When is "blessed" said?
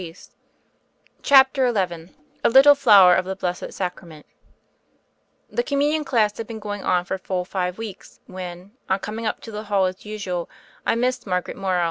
3.35-3.71